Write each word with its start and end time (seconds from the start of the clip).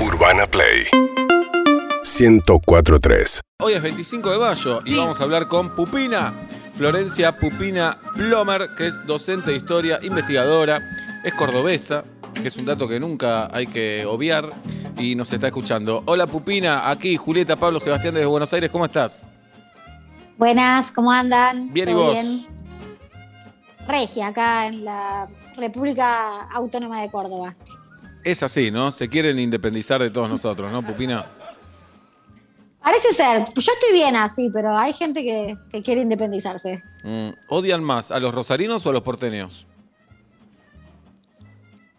Urbana 0.00 0.46
Play 0.46 0.84
1043. 2.02 3.40
Hoy 3.62 3.74
es 3.74 3.82
25 3.82 4.30
de 4.30 4.38
mayo 4.38 4.80
y 4.84 4.90
Sí. 4.90 4.96
vamos 4.96 5.20
a 5.20 5.24
hablar 5.24 5.48
con 5.48 5.74
Pupina, 5.74 6.32
Florencia 6.76 7.36
Pupina 7.36 7.98
Plomer, 8.14 8.70
que 8.76 8.86
es 8.86 9.06
docente 9.06 9.50
de 9.50 9.56
historia, 9.58 9.98
investigadora, 10.02 10.80
es 11.24 11.34
cordobesa, 11.34 12.04
que 12.34 12.48
es 12.48 12.56
un 12.56 12.64
dato 12.64 12.88
que 12.88 12.98
nunca 12.98 13.48
hay 13.54 13.66
que 13.66 14.06
obviar 14.06 14.48
y 14.96 15.14
nos 15.14 15.32
está 15.32 15.48
escuchando. 15.48 16.02
Hola 16.06 16.26
Pupina, 16.26 16.88
aquí 16.90 17.16
Julieta 17.16 17.56
Pablo 17.56 17.80
Sebastián 17.80 18.14
desde 18.14 18.26
Buenos 18.26 18.52
Aires, 18.54 18.70
¿cómo 18.70 18.86
estás? 18.86 19.28
Buenas, 20.38 20.90
¿cómo 20.92 21.12
andan? 21.12 21.70
Bien, 21.72 21.90
¿y 21.90 21.92
¿Todo 21.92 22.04
vos? 22.04 22.12
bien? 22.14 22.46
Regia, 23.86 24.28
acá 24.28 24.66
en 24.66 24.84
la 24.84 25.28
República 25.56 26.42
Autónoma 26.52 27.02
de 27.02 27.10
Córdoba. 27.10 27.54
Es 28.24 28.42
así, 28.42 28.70
¿no? 28.70 28.92
Se 28.92 29.08
quieren 29.08 29.38
independizar 29.38 30.00
de 30.00 30.10
todos 30.10 30.28
nosotros, 30.28 30.70
¿no, 30.70 30.84
Pupina? 30.84 31.24
Parece 32.82 33.12
ser, 33.12 33.44
yo 33.54 33.72
estoy 33.72 33.92
bien 33.92 34.16
así, 34.16 34.50
pero 34.52 34.76
hay 34.76 34.92
gente 34.92 35.22
que, 35.22 35.56
que 35.70 35.82
quiere 35.82 36.00
independizarse. 36.00 36.82
Mm, 37.04 37.30
¿Odian 37.48 37.84
más 37.84 38.10
a 38.10 38.18
los 38.18 38.34
rosarinos 38.34 38.84
o 38.86 38.90
a 38.90 38.92
los 38.92 39.02
porteños? 39.02 39.66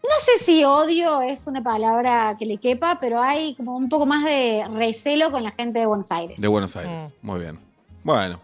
No 0.04 0.10
sé 0.20 0.44
si 0.44 0.63
odio 0.63 1.22
es 1.22 1.46
una 1.46 1.62
palabra 1.62 2.35
que 2.38 2.46
le 2.46 2.58
quepa, 2.58 2.98
pero 2.99 3.22
hay 3.22 3.54
como 3.55 3.77
un 3.77 3.88
poco 3.88 4.08
más 4.08 4.26
de 4.26 4.66
recelo 4.74 5.32
con 5.32 5.44
la 5.44 5.52
gente 5.52 5.80
de 5.80 5.85
Buenos 5.85 6.12
Aires. 6.12 6.41
De 6.41 6.48
Buenos 6.48 6.76
Aires, 6.76 7.13
muy 7.22 7.40
bien. 7.40 7.60
Bueno, 8.04 8.41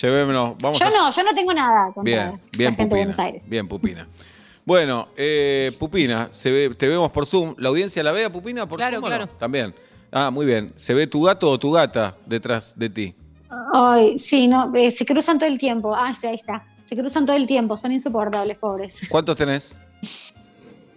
llevémonos, 0.00 0.56
vamos 0.58 0.78
yo 0.78 0.86
a... 0.86 0.90
no, 0.90 1.10
yo 1.10 1.22
no 1.22 1.34
tengo 1.34 1.52
nada 1.52 1.92
contra 1.92 2.02
Bien, 2.02 2.32
bien, 2.52 2.70
la 2.70 2.76
gente 2.76 2.94
de. 2.94 3.00
Buenos 3.02 3.18
Aires. 3.18 3.48
Bien, 3.48 3.68
Pupina. 3.68 4.08
Bueno, 4.66 5.06
eh, 5.16 5.70
Pupina, 5.78 6.26
se 6.32 6.50
ve, 6.50 6.74
te 6.74 6.88
vemos 6.88 7.12
por 7.12 7.24
Zoom. 7.24 7.54
¿La 7.56 7.68
audiencia 7.68 8.02
la 8.02 8.10
ve 8.10 8.24
a 8.24 8.32
Pupina 8.32 8.66
por 8.68 8.78
Claro, 8.78 8.96
Zoom 8.96 9.02
no? 9.02 9.16
claro. 9.16 9.28
También. 9.38 9.72
Ah, 10.10 10.28
muy 10.32 10.44
bien. 10.44 10.72
¿Se 10.74 10.92
ve 10.92 11.06
tu 11.06 11.22
gato 11.22 11.48
o 11.48 11.56
tu 11.56 11.70
gata 11.70 12.16
detrás 12.26 12.76
de 12.76 12.90
ti? 12.90 13.14
Ay, 13.72 14.18
sí, 14.18 14.48
no, 14.48 14.72
eh, 14.74 14.90
se 14.90 15.06
cruzan 15.06 15.38
todo 15.38 15.48
el 15.48 15.56
tiempo. 15.56 15.94
Ah, 15.94 16.12
sí, 16.12 16.26
ahí 16.26 16.34
está. 16.34 16.66
Se 16.84 16.96
cruzan 16.96 17.24
todo 17.24 17.36
el 17.36 17.46
tiempo, 17.46 17.76
son 17.76 17.92
insoportables, 17.92 18.58
pobres. 18.58 19.06
¿Cuántos 19.08 19.36
tenés? 19.36 19.76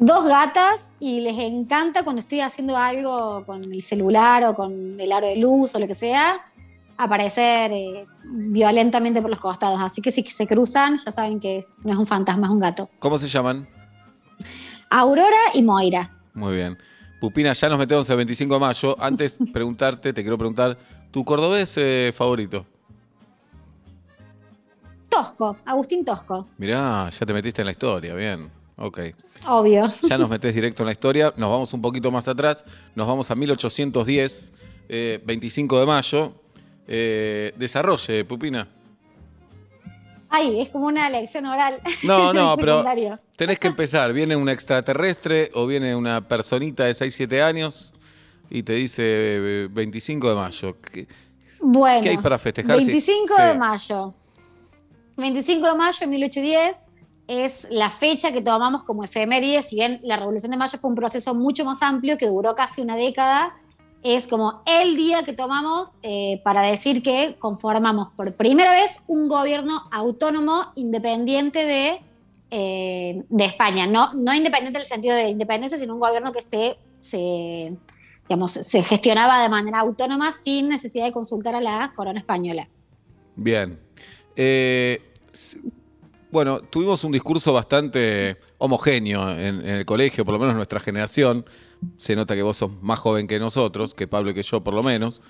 dos 0.01 0.23
gatas 0.25 0.93
y 1.01 1.19
les 1.19 1.37
encanta 1.37 2.03
cuando 2.03 2.21
estoy 2.21 2.39
haciendo 2.39 2.77
algo 2.77 3.45
con 3.45 3.65
el 3.65 3.81
celular 3.83 4.45
o 4.45 4.55
con 4.55 4.95
el 4.97 5.11
aro 5.11 5.27
de 5.27 5.35
luz 5.35 5.75
o 5.75 5.79
lo 5.79 5.87
que 5.87 5.95
sea, 5.95 6.41
aparecer 6.99 7.71
eh, 7.71 8.01
violentamente 8.25 9.21
por 9.21 9.29
los 9.29 9.39
costados. 9.39 9.79
Así 9.81 10.01
que 10.01 10.11
si 10.11 10.21
se 10.23 10.45
cruzan, 10.45 10.97
ya 10.97 11.11
saben 11.11 11.39
que 11.39 11.59
es- 11.59 11.69
no 11.83 11.93
es 11.93 11.97
un 11.97 12.05
fantasma, 12.05 12.47
es 12.47 12.51
un 12.51 12.59
gato. 12.59 12.87
¿Cómo 12.99 13.17
se 13.17 13.27
llaman? 13.27 13.67
Aurora 14.89 15.37
y 15.53 15.61
Moira. 15.63 16.11
Muy 16.33 16.55
bien. 16.55 16.77
Pupina, 17.21 17.53
ya 17.53 17.69
nos 17.69 17.79
metemos 17.79 18.09
el 18.09 18.17
25 18.17 18.53
de 18.53 18.59
mayo. 18.59 18.95
Antes 18.99 19.37
preguntarte, 19.53 20.13
te 20.13 20.21
quiero 20.21 20.37
preguntar, 20.37 20.77
¿tu 21.11 21.23
cordobés 21.23 21.73
eh, 21.77 22.11
favorito? 22.15 22.65
Tosco, 25.09 25.57
Agustín 25.65 26.05
Tosco, 26.05 26.47
Mirá, 26.57 27.09
ya 27.09 27.25
te 27.25 27.33
metiste 27.33 27.61
en 27.61 27.65
la 27.65 27.71
historia, 27.71 28.13
bien. 28.13 28.51
Ok. 28.77 28.99
obvio. 29.47 29.91
Ya 30.03 30.17
nos 30.17 30.29
metés 30.29 30.53
directo 30.55 30.83
en 30.83 30.85
la 30.87 30.91
historia. 30.93 31.33
Nos 31.35 31.49
vamos 31.49 31.73
un 31.73 31.81
poquito 31.81 32.11
más 32.11 32.27
atrás. 32.29 32.63
Nos 32.95 33.07
vamos 33.07 33.29
a 33.31 33.35
1810, 33.35 34.53
eh, 34.87 35.21
25 35.25 35.79
de 35.79 35.85
mayo. 35.85 36.33
Eh, 36.91 37.53
desarrolle, 37.55 38.25
Pupina. 38.25 38.67
Ay, 40.27 40.59
es 40.59 40.69
como 40.69 40.87
una 40.87 41.07
lección 41.09 41.45
oral. 41.45 41.79
No, 42.01 42.33
no, 42.33 42.57
pero 42.57 42.83
tenés 43.35 43.59
que 43.59 43.67
empezar. 43.67 44.11
Viene 44.11 44.35
un 44.35 44.49
extraterrestre 44.49 45.51
o 45.53 45.67
viene 45.67 45.95
una 45.95 46.27
personita 46.27 46.85
de 46.85 46.95
6, 46.95 47.13
7 47.13 47.43
años 47.43 47.93
y 48.49 48.63
te 48.63 48.73
dice 48.73 49.03
eh, 49.05 49.67
25 49.71 50.29
de 50.29 50.35
mayo. 50.35 50.71
¿Qué, 50.91 51.07
Bueno, 51.59 52.01
qué 52.01 52.09
hay 52.09 52.17
para 52.17 52.39
festejar? 52.39 52.79
Sí, 52.79 52.87
25 52.87 53.35
sí. 53.35 53.41
de 53.43 53.53
mayo. 53.53 54.13
25 55.17 55.67
de 55.67 55.75
mayo 55.75 55.97
de 55.99 56.07
1810 56.07 56.77
es 57.27 57.67
la 57.69 57.91
fecha 57.91 58.31
que 58.31 58.41
tomamos 58.41 58.83
como 58.83 59.03
efeméride, 59.03 59.61
si 59.61 59.75
bien 59.75 59.99
la 60.01 60.17
Revolución 60.17 60.49
de 60.49 60.57
Mayo 60.57 60.79
fue 60.79 60.89
un 60.89 60.95
proceso 60.95 61.35
mucho 61.35 61.63
más 61.63 61.83
amplio 61.83 62.17
que 62.17 62.25
duró 62.25 62.55
casi 62.55 62.81
una 62.81 62.95
década, 62.95 63.55
es 64.03 64.27
como 64.27 64.61
el 64.65 64.95
día 64.95 65.23
que 65.23 65.33
tomamos 65.33 65.97
eh, 66.03 66.41
para 66.43 66.61
decir 66.61 67.03
que 67.03 67.35
conformamos 67.39 68.09
por 68.15 68.33
primera 68.35 68.71
vez 68.71 69.03
un 69.07 69.27
gobierno 69.27 69.83
autónomo 69.91 70.71
independiente 70.75 71.65
de, 71.65 72.01
eh, 72.51 73.23
de 73.27 73.45
España. 73.45 73.87
No, 73.87 74.13
no 74.13 74.33
independiente 74.33 74.79
en 74.79 74.83
el 74.83 74.87
sentido 74.87 75.15
de 75.15 75.29
independencia, 75.29 75.77
sino 75.77 75.93
un 75.95 75.99
gobierno 75.99 76.31
que 76.31 76.41
se, 76.41 76.77
se, 77.01 77.75
digamos, 78.27 78.51
se 78.51 78.83
gestionaba 78.83 79.41
de 79.41 79.49
manera 79.49 79.79
autónoma 79.79 80.31
sin 80.31 80.69
necesidad 80.69 81.05
de 81.05 81.11
consultar 81.11 81.55
a 81.55 81.61
la 81.61 81.91
corona 81.95 82.19
española. 82.19 82.69
Bien. 83.35 83.79
Eh, 84.35 85.01
bueno, 86.31 86.61
tuvimos 86.61 87.03
un 87.03 87.11
discurso 87.11 87.53
bastante 87.53 88.37
homogéneo 88.57 89.31
en, 89.31 89.65
el 89.65 89.85
colegio, 89.85 90.23
por 90.23 90.33
lo 90.33 90.39
menos 90.39 90.55
nuestra 90.55 90.79
generación. 90.79 91.45
Se 91.97 92.15
nota 92.15 92.35
que 92.35 92.43
vos 92.43 92.57
sos 92.57 92.71
más 92.81 92.99
joven 92.99 93.27
que 93.27 93.39
nosotros, 93.39 93.93
que 93.93 94.07
Pablo 94.07 94.31
y 94.31 94.33
que 94.33 94.43
yo 94.43 94.63
por 94.63 94.73
lo 94.73 94.83
menos. 94.83 95.21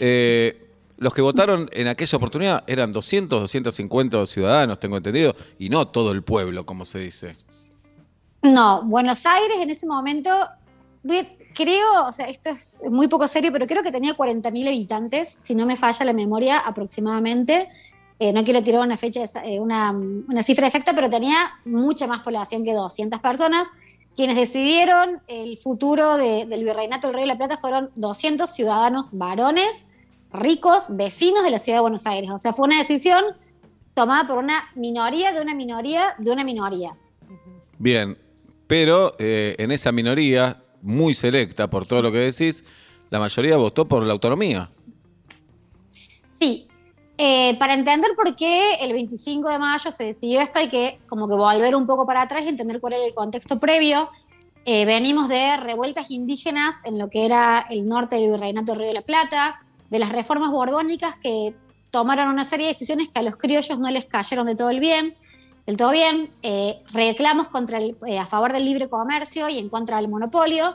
Eh, 0.00 0.66
los 0.98 1.14
que 1.14 1.22
votaron 1.22 1.70
en 1.72 1.88
aquella 1.88 2.16
oportunidad 2.16 2.64
eran 2.66 2.92
200, 2.92 3.40
250 3.40 4.26
ciudadanos, 4.26 4.78
tengo 4.78 4.96
entendido, 4.96 5.34
y 5.58 5.68
no 5.68 5.88
todo 5.88 6.12
el 6.12 6.22
pueblo, 6.22 6.66
como 6.66 6.84
se 6.84 6.98
dice. 6.98 7.26
No, 8.42 8.80
Buenos 8.82 9.24
Aires 9.24 9.58
en 9.60 9.70
ese 9.70 9.86
momento, 9.86 10.30
creo, 11.54 12.06
o 12.06 12.12
sea, 12.12 12.28
esto 12.28 12.50
es 12.50 12.82
muy 12.90 13.08
poco 13.08 13.28
serio, 13.28 13.50
pero 13.52 13.66
creo 13.66 13.82
que 13.82 13.92
tenía 13.92 14.14
40.000 14.14 14.66
habitantes, 14.66 15.36
si 15.40 15.54
no 15.54 15.64
me 15.64 15.76
falla 15.76 16.04
la 16.04 16.12
memoria 16.12 16.58
aproximadamente. 16.58 17.68
Eh, 18.20 18.32
no 18.34 18.44
quiero 18.44 18.60
tirar 18.62 18.82
una 18.82 18.96
fecha, 18.98 19.24
eh, 19.44 19.58
una, 19.58 19.90
una 19.92 20.42
cifra 20.42 20.66
exacta, 20.66 20.94
pero 20.94 21.08
tenía 21.08 21.52
mucha 21.64 22.06
más 22.06 22.20
población 22.20 22.62
que 22.64 22.74
200 22.74 23.18
personas. 23.20 23.66
Quienes 24.14 24.36
decidieron 24.36 25.22
el 25.26 25.56
futuro 25.56 26.18
de- 26.18 26.44
del 26.44 26.62
virreinato 26.64 27.06
del 27.06 27.14
Rey 27.14 27.22
de 27.24 27.28
la 27.28 27.38
Plata 27.38 27.56
fueron 27.56 27.90
200 27.96 28.50
ciudadanos 28.50 29.10
varones, 29.12 29.88
ricos, 30.32 30.88
vecinos 30.90 31.42
de 31.42 31.50
la 31.50 31.58
ciudad 31.58 31.78
de 31.78 31.82
Buenos 31.82 32.06
Aires. 32.06 32.30
O 32.30 32.36
sea, 32.38 32.52
fue 32.52 32.66
una 32.66 32.76
decisión 32.78 33.24
tomada 33.94 34.28
por 34.28 34.36
una 34.38 34.64
minoría 34.74 35.32
de 35.32 35.40
una 35.40 35.54
minoría 35.54 36.14
de 36.18 36.30
una 36.30 36.44
minoría. 36.44 36.94
Bien, 37.78 38.18
pero 38.66 39.16
eh, 39.18 39.56
en 39.58 39.72
esa 39.72 39.92
minoría, 39.92 40.62
muy 40.82 41.14
selecta 41.14 41.70
por 41.70 41.86
todo 41.86 42.02
lo 42.02 42.12
que 42.12 42.18
decís, 42.18 42.62
la 43.08 43.18
mayoría 43.18 43.56
votó 43.56 43.88
por 43.88 44.02
la 44.04 44.12
autonomía. 44.12 44.70
Sí, 46.38 46.68
eh, 47.22 47.54
para 47.58 47.74
entender 47.74 48.12
por 48.16 48.34
qué 48.34 48.76
el 48.80 48.94
25 48.94 49.50
de 49.50 49.58
mayo 49.58 49.92
se 49.92 50.04
decidió 50.04 50.40
esto 50.40 50.58
hay 50.58 50.70
que 50.70 50.98
como 51.06 51.28
que 51.28 51.34
volver 51.34 51.76
un 51.76 51.86
poco 51.86 52.06
para 52.06 52.22
atrás 52.22 52.46
y 52.46 52.48
entender 52.48 52.80
cuál 52.80 52.94
era 52.94 53.04
el 53.04 53.12
contexto 53.12 53.60
previo. 53.60 54.08
Eh, 54.64 54.86
venimos 54.86 55.28
de 55.28 55.58
revueltas 55.58 56.10
indígenas 56.10 56.76
en 56.82 56.98
lo 56.98 57.10
que 57.10 57.26
era 57.26 57.66
el 57.68 57.86
norte 57.86 58.16
del 58.16 58.30
Virreinato 58.30 58.74
Río 58.74 58.86
de 58.86 58.94
la 58.94 59.02
Plata, 59.02 59.60
de 59.90 59.98
las 59.98 60.12
reformas 60.12 60.50
borbónicas 60.50 61.16
que 61.16 61.54
tomaron 61.90 62.28
una 62.28 62.46
serie 62.46 62.68
de 62.68 62.72
decisiones 62.72 63.10
que 63.10 63.18
a 63.18 63.22
los 63.22 63.36
criollos 63.36 63.78
no 63.78 63.90
les 63.90 64.06
cayeron 64.06 64.46
de 64.46 64.54
todo 64.54 64.70
el 64.70 64.80
bien, 64.80 65.14
del 65.66 65.76
todo 65.76 65.90
bien, 65.90 66.30
eh, 66.40 66.82
reclamos 66.90 67.48
contra 67.48 67.80
eh, 67.80 68.18
a 68.18 68.24
favor 68.24 68.50
del 68.50 68.64
libre 68.64 68.88
comercio 68.88 69.46
y 69.50 69.58
en 69.58 69.68
contra 69.68 69.98
del 69.98 70.08
monopolio, 70.08 70.74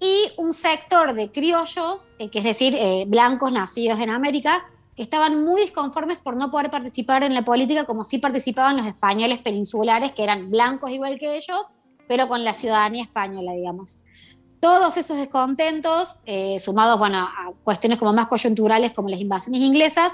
y 0.00 0.32
un 0.38 0.54
sector 0.54 1.12
de 1.12 1.30
criollos, 1.30 2.14
que 2.18 2.38
es 2.38 2.44
decir, 2.44 2.78
blancos 3.08 3.52
nacidos 3.52 4.00
en 4.00 4.08
América, 4.08 4.64
que 4.96 5.02
estaban 5.02 5.42
muy 5.42 5.62
disconformes 5.62 6.18
por 6.18 6.36
no 6.36 6.50
poder 6.50 6.70
participar 6.70 7.22
en 7.22 7.34
la 7.34 7.44
política 7.44 7.84
como 7.84 8.04
sí 8.04 8.18
participaban 8.18 8.76
los 8.76 8.86
españoles 8.86 9.38
peninsulares, 9.38 10.12
que 10.12 10.22
eran 10.22 10.42
blancos 10.50 10.90
igual 10.90 11.18
que 11.18 11.36
ellos, 11.36 11.66
pero 12.08 12.28
con 12.28 12.44
la 12.44 12.52
ciudadanía 12.52 13.02
española, 13.02 13.52
digamos. 13.52 14.02
Todos 14.60 14.96
esos 14.96 15.16
descontentos, 15.16 16.20
eh, 16.24 16.58
sumados 16.58 16.98
bueno, 16.98 17.18
a 17.18 17.52
cuestiones 17.64 17.98
como 17.98 18.12
más 18.12 18.26
coyunturales 18.26 18.92
como 18.92 19.08
las 19.08 19.20
invasiones 19.20 19.60
inglesas, 19.60 20.12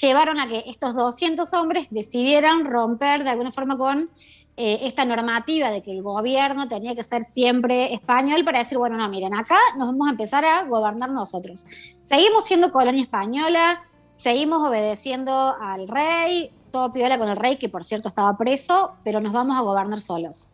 llevaron 0.00 0.38
a 0.38 0.46
que 0.46 0.64
estos 0.66 0.94
200 0.94 1.52
hombres 1.54 1.88
decidieran 1.90 2.64
romper 2.64 3.24
de 3.24 3.30
alguna 3.30 3.50
forma 3.50 3.76
con 3.76 4.10
eh, 4.56 4.80
esta 4.82 5.04
normativa 5.04 5.70
de 5.70 5.82
que 5.82 5.92
el 5.92 6.02
gobierno 6.02 6.68
tenía 6.68 6.94
que 6.94 7.04
ser 7.04 7.24
siempre 7.24 7.94
español 7.94 8.44
para 8.44 8.58
decir, 8.58 8.76
bueno, 8.76 8.96
no, 8.96 9.08
miren, 9.08 9.34
acá 9.34 9.56
nos 9.76 9.86
vamos 9.86 10.08
a 10.08 10.10
empezar 10.10 10.44
a 10.44 10.64
gobernar 10.64 11.10
nosotros. 11.10 11.64
Seguimos 12.02 12.44
siendo 12.44 12.72
colonia 12.72 13.02
española, 13.02 13.82
seguimos 14.18 14.68
obedeciendo 14.68 15.54
al 15.60 15.88
rey, 15.88 16.50
todo 16.70 16.92
piola 16.92 17.18
con 17.18 17.28
el 17.28 17.36
rey, 17.36 17.56
que 17.56 17.68
por 17.68 17.84
cierto 17.84 18.08
estaba 18.08 18.36
preso, 18.36 18.92
pero 19.04 19.20
nos 19.20 19.32
vamos 19.32 19.56
a 19.56 19.60
gobernar 19.62 20.00
solos. 20.00 20.50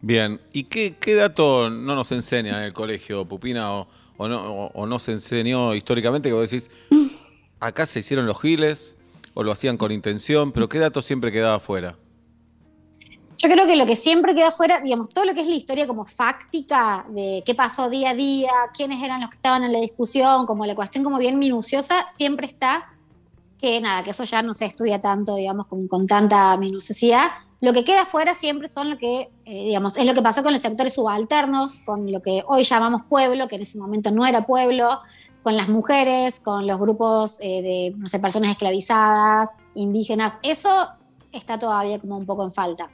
Bien, 0.00 0.40
¿y 0.52 0.64
qué, 0.64 0.96
qué 1.00 1.14
dato 1.14 1.70
no 1.70 1.94
nos 1.96 2.12
enseña 2.12 2.58
en 2.58 2.64
el 2.64 2.72
colegio, 2.74 3.24
Pupina, 3.24 3.72
o, 3.72 3.88
o 4.18 4.28
no, 4.28 4.66
o- 4.66 4.70
o 4.74 4.86
no 4.86 4.98
se 4.98 5.12
enseñó 5.12 5.74
históricamente 5.74 6.28
que 6.28 6.34
vos 6.34 6.50
decís, 6.50 6.70
acá 7.58 7.86
se 7.86 8.00
hicieron 8.00 8.26
los 8.26 8.38
giles, 8.40 8.98
o 9.32 9.42
lo 9.42 9.50
hacían 9.50 9.78
con 9.78 9.90
intención, 9.90 10.52
pero 10.52 10.68
qué 10.68 10.78
dato 10.78 11.00
siempre 11.02 11.32
quedaba 11.32 11.58
fuera? 11.58 11.96
Yo 13.44 13.50
creo 13.50 13.66
que 13.66 13.76
lo 13.76 13.84
que 13.84 13.94
siempre 13.94 14.34
queda 14.34 14.50
fuera, 14.50 14.80
digamos, 14.80 15.10
todo 15.10 15.26
lo 15.26 15.34
que 15.34 15.42
es 15.42 15.46
la 15.46 15.54
historia 15.54 15.86
como 15.86 16.06
fáctica 16.06 17.04
de 17.10 17.42
qué 17.44 17.54
pasó 17.54 17.90
día 17.90 18.10
a 18.10 18.14
día, 18.14 18.50
quiénes 18.74 19.02
eran 19.02 19.20
los 19.20 19.28
que 19.28 19.36
estaban 19.36 19.62
en 19.64 19.70
la 19.70 19.80
discusión, 19.80 20.46
como 20.46 20.64
la 20.64 20.74
cuestión 20.74 21.04
como 21.04 21.18
bien 21.18 21.38
minuciosa, 21.38 22.08
siempre 22.08 22.46
está 22.46 22.90
que 23.58 23.78
nada, 23.82 24.02
que 24.02 24.12
eso 24.12 24.24
ya 24.24 24.40
no 24.40 24.54
se 24.54 24.64
estudia 24.64 25.02
tanto, 25.02 25.34
digamos, 25.34 25.66
con, 25.66 25.88
con 25.88 26.06
tanta 26.06 26.56
minuciosidad. 26.56 27.32
Lo 27.60 27.74
que 27.74 27.84
queda 27.84 28.06
fuera 28.06 28.32
siempre 28.32 28.66
son 28.66 28.88
lo 28.88 28.96
que, 28.96 29.30
eh, 29.44 29.64
digamos, 29.66 29.98
es 29.98 30.06
lo 30.06 30.14
que 30.14 30.22
pasó 30.22 30.42
con 30.42 30.54
los 30.54 30.62
sectores 30.62 30.94
subalternos, 30.94 31.80
con 31.80 32.10
lo 32.10 32.22
que 32.22 32.44
hoy 32.46 32.64
llamamos 32.64 33.02
pueblo, 33.10 33.46
que 33.46 33.56
en 33.56 33.62
ese 33.62 33.76
momento 33.76 34.10
no 34.10 34.24
era 34.24 34.46
pueblo, 34.46 35.00
con 35.42 35.58
las 35.58 35.68
mujeres, 35.68 36.40
con 36.40 36.66
los 36.66 36.78
grupos 36.80 37.36
eh, 37.40 37.60
de, 37.60 37.94
no 37.98 38.08
sé, 38.08 38.18
personas 38.20 38.52
esclavizadas, 38.52 39.50
indígenas. 39.74 40.38
Eso 40.42 40.88
está 41.30 41.58
todavía 41.58 41.98
como 41.98 42.16
un 42.16 42.24
poco 42.24 42.42
en 42.42 42.50
falta. 42.50 42.88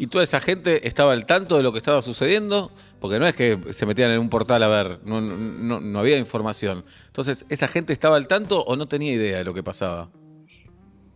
¿Y 0.00 0.06
toda 0.06 0.24
esa 0.24 0.40
gente 0.40 0.88
estaba 0.88 1.12
al 1.12 1.26
tanto 1.26 1.58
de 1.58 1.62
lo 1.62 1.72
que 1.72 1.78
estaba 1.78 2.00
sucediendo? 2.00 2.70
Porque 3.00 3.18
no 3.18 3.26
es 3.26 3.34
que 3.34 3.60
se 3.74 3.84
metían 3.84 4.10
en 4.10 4.18
un 4.18 4.30
portal 4.30 4.62
a 4.62 4.68
ver, 4.68 4.98
no, 5.04 5.20
no, 5.20 5.78
no 5.78 5.98
había 5.98 6.16
información. 6.16 6.78
Entonces, 7.08 7.44
¿esa 7.50 7.68
gente 7.68 7.92
estaba 7.92 8.16
al 8.16 8.26
tanto 8.26 8.62
o 8.62 8.76
no 8.76 8.88
tenía 8.88 9.12
idea 9.12 9.36
de 9.36 9.44
lo 9.44 9.52
que 9.52 9.62
pasaba? 9.62 10.08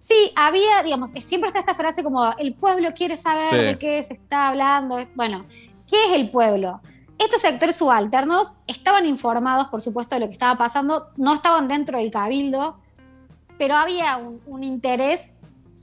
Sí, 0.07 0.33
había, 0.37 0.83
digamos, 0.83 1.13
siempre 1.27 1.49
está 1.49 1.61
esta 1.61 1.73
frase 1.73 2.03
como 2.03 2.31
el 2.37 2.53
pueblo 2.53 2.91
quiere 2.95 3.17
saber 3.17 3.69
de 3.69 3.79
qué 3.79 4.03
se 4.03 4.13
está 4.13 4.49
hablando. 4.51 4.99
Bueno, 5.15 5.47
¿qué 5.91 5.97
es 6.05 6.21
el 6.21 6.31
pueblo? 6.31 6.83
Estos 7.19 7.41
sectores 7.41 7.77
subalternos 7.77 8.57
estaban 8.67 9.07
informados, 9.07 9.69
por 9.69 9.81
supuesto, 9.81 10.15
de 10.15 10.21
lo 10.21 10.27
que 10.27 10.35
estaba 10.35 10.59
pasando, 10.59 11.09
no 11.17 11.33
estaban 11.33 11.69
dentro 11.69 11.99
del 11.99 12.11
cabildo, 12.11 12.79
pero 13.57 13.77
había 13.77 14.19
un, 14.19 14.43
un 14.45 14.63
interés 14.63 15.31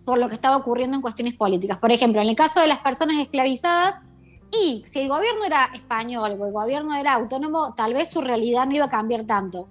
por 0.06 0.18
lo 0.18 0.30
que 0.30 0.36
estaba 0.36 0.58
ocurriendo 0.58 0.96
en 0.96 1.02
cuestiones 1.02 1.34
políticas. 1.36 1.78
Por 1.78 1.92
ejemplo, 1.92 2.22
en 2.22 2.30
el 2.30 2.36
caso 2.36 2.60
de 2.60 2.68
las 2.68 2.80
personas 2.80 3.18
esclavizadas, 3.18 4.02
y 4.52 4.84
si 4.86 5.00
el 5.00 5.08
gobierno 5.08 5.46
era 5.46 5.70
español 5.74 6.32
o 6.40 6.46
el 6.46 6.52
gobierno 6.52 6.96
era 6.96 7.14
autónomo, 7.14 7.74
tal 7.74 7.94
vez 7.94 8.10
su 8.10 8.22
realidad 8.22 8.66
no 8.66 8.76
iba 8.76 8.86
a 8.86 8.90
cambiar 8.90 9.26
tanto. 9.26 9.70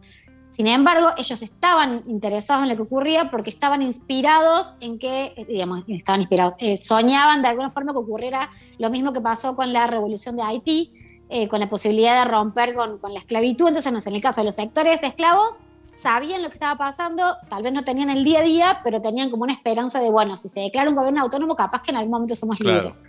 Sin 0.50 0.66
embargo, 0.66 1.10
ellos 1.16 1.42
estaban 1.42 2.02
interesados 2.06 2.64
en 2.64 2.70
lo 2.70 2.76
que 2.76 2.82
ocurría 2.82 3.30
porque 3.30 3.50
estaban 3.50 3.82
inspirados 3.82 4.74
en 4.80 4.98
que, 4.98 5.32
eh, 5.36 5.44
digamos, 5.46 5.84
estaban 5.86 6.22
inspirados, 6.22 6.54
eh, 6.58 6.76
soñaban 6.76 7.42
de 7.42 7.48
alguna 7.48 7.70
forma 7.70 7.92
que 7.92 7.98
ocurriera 7.98 8.50
lo 8.78 8.90
mismo 8.90 9.12
que 9.12 9.20
pasó 9.20 9.54
con 9.54 9.72
la 9.72 9.86
revolución 9.86 10.36
de 10.36 10.42
Haití, 10.42 10.92
eh, 11.28 11.48
con 11.48 11.60
la 11.60 11.70
posibilidad 11.70 12.24
de 12.24 12.30
romper 12.30 12.74
con, 12.74 12.98
con, 12.98 13.14
la 13.14 13.20
esclavitud. 13.20 13.68
Entonces, 13.68 14.06
en 14.06 14.14
el 14.14 14.20
caso 14.20 14.40
de 14.40 14.46
los 14.46 14.56
sectores 14.56 15.02
esclavos, 15.02 15.60
sabían 16.00 16.42
lo 16.42 16.48
que 16.48 16.54
estaba 16.54 16.76
pasando, 16.78 17.36
tal 17.48 17.62
vez 17.62 17.72
no 17.72 17.82
tenían 17.82 18.10
el 18.10 18.24
día 18.24 18.40
a 18.40 18.42
día, 18.42 18.80
pero 18.82 19.00
tenían 19.00 19.30
como 19.30 19.44
una 19.44 19.52
esperanza 19.52 20.00
de, 20.00 20.10
bueno, 20.10 20.36
si 20.36 20.48
se 20.48 20.60
declara 20.60 20.88
un 20.88 20.96
gobierno 20.96 21.22
autónomo, 21.22 21.54
capaz 21.54 21.82
que 21.82 21.90
en 21.90 21.98
algún 21.98 22.12
momento 22.12 22.34
somos 22.34 22.58
claro. 22.58 22.78
libres. 22.78 23.02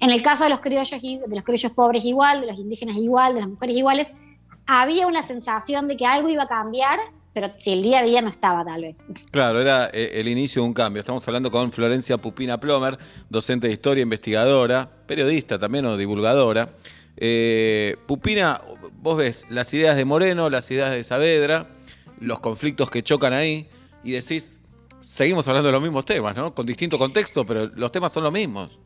En 0.00 0.10
el 0.10 0.22
caso 0.22 0.44
de 0.44 0.50
los 0.50 0.60
criollos, 0.60 1.00
de 1.00 1.34
los 1.34 1.44
criollos 1.44 1.72
pobres 1.72 2.04
igual, 2.04 2.40
de 2.40 2.48
los 2.48 2.58
indígenas 2.58 2.96
igual, 2.96 3.34
de 3.34 3.40
las 3.40 3.48
mujeres 3.48 3.76
iguales, 3.76 4.12
había 4.66 5.06
una 5.06 5.22
sensación 5.22 5.86
de 5.86 5.96
que 5.96 6.06
algo 6.06 6.28
iba 6.28 6.42
a 6.42 6.48
cambiar, 6.48 6.98
pero 7.32 7.50
si 7.56 7.72
el 7.72 7.82
día 7.82 8.00
a 8.00 8.02
día 8.02 8.20
no 8.20 8.28
estaba 8.28 8.64
tal 8.64 8.82
vez. 8.82 9.08
Claro, 9.30 9.60
era 9.60 9.90
eh, 9.92 10.12
el 10.14 10.28
inicio 10.28 10.62
de 10.62 10.68
un 10.68 10.74
cambio. 10.74 11.00
Estamos 11.00 11.26
hablando 11.28 11.50
con 11.50 11.70
Florencia 11.72 12.18
Pupina 12.18 12.58
Plomer, 12.58 12.98
docente 13.30 13.68
de 13.68 13.72
historia, 13.72 14.02
investigadora, 14.02 14.90
periodista 15.06 15.58
también 15.58 15.86
o 15.86 15.96
divulgadora. 15.96 16.70
Eh, 17.16 17.96
Pupina, 18.06 18.60
vos 19.00 19.16
ves 19.16 19.46
las 19.48 19.72
ideas 19.72 19.96
de 19.96 20.04
Moreno, 20.04 20.50
las 20.50 20.70
ideas 20.70 20.90
de 20.90 21.04
Saavedra, 21.04 21.68
los 22.22 22.40
conflictos 22.40 22.90
que 22.90 23.02
chocan 23.02 23.32
ahí, 23.32 23.68
y 24.02 24.12
decís, 24.12 24.60
seguimos 25.00 25.46
hablando 25.48 25.68
de 25.68 25.72
los 25.72 25.82
mismos 25.82 26.04
temas, 26.04 26.34
¿no? 26.34 26.54
Con 26.54 26.66
distinto 26.66 26.98
contexto, 26.98 27.44
pero 27.44 27.66
los 27.74 27.92
temas 27.92 28.12
son 28.12 28.24
los 28.24 28.32
mismos. 28.32 28.78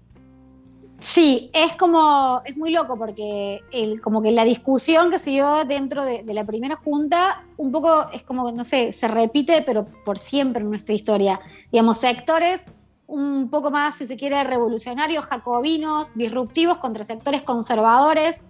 Sí, 1.00 1.50
es 1.52 1.74
como, 1.74 2.40
es 2.46 2.56
muy 2.56 2.70
loco 2.70 2.98
porque 2.98 3.60
el, 3.70 4.00
como 4.00 4.22
que 4.22 4.30
la 4.30 4.44
discusión 4.44 5.10
que 5.10 5.18
se 5.18 5.30
dio 5.30 5.64
dentro 5.66 6.04
de, 6.04 6.22
de, 6.22 6.34
la 6.34 6.44
primera 6.44 6.76
junta, 6.76 7.44
un 7.58 7.70
poco 7.70 8.08
es 8.12 8.22
como, 8.22 8.50
no 8.50 8.64
sé, 8.64 8.94
se 8.94 9.06
repite, 9.06 9.62
pero 9.66 9.86
por 10.06 10.16
siempre 10.16 10.62
en 10.62 10.70
nuestra 10.70 10.94
historia. 10.94 11.38
Digamos, 11.70 11.98
sectores 11.98 12.62
un 13.06 13.50
poco 13.50 13.70
más, 13.70 13.96
si 13.96 14.06
se 14.06 14.16
quiere, 14.16 14.42
revolucionarios, 14.44 15.24
jacobinos, 15.26 16.08
disruptivos 16.14 16.78
contra 16.78 17.04
sectores 17.04 17.42
conservadores. 17.42 18.42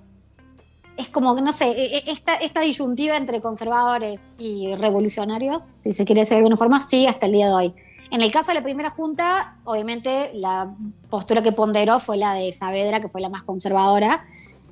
Es 0.96 1.08
como, 1.08 1.38
no 1.40 1.52
sé, 1.52 1.66
e, 1.66 1.98
e, 1.98 2.04
esta, 2.06 2.36
esta 2.36 2.60
disyuntiva 2.60 3.16
entre 3.16 3.40
conservadores 3.40 4.20
y 4.38 4.74
revolucionarios, 4.74 5.62
si 5.62 5.92
se 5.92 6.04
quiere 6.04 6.22
decir 6.22 6.34
de 6.34 6.38
alguna 6.38 6.56
forma, 6.56 6.80
sigue 6.80 7.08
hasta 7.08 7.26
el 7.26 7.32
día 7.32 7.46
de 7.46 7.52
hoy. 7.52 7.74
En 8.10 8.22
el 8.22 8.30
caso 8.30 8.52
de 8.52 8.54
la 8.54 8.62
primera 8.62 8.90
junta, 8.90 9.56
obviamente 9.64 10.30
la 10.34 10.72
postura 11.10 11.42
que 11.42 11.52
ponderó 11.52 11.98
fue 11.98 12.16
la 12.16 12.34
de 12.34 12.52
Saavedra, 12.52 13.00
que 13.00 13.08
fue 13.08 13.20
la 13.20 13.28
más 13.28 13.42
conservadora. 13.42 14.24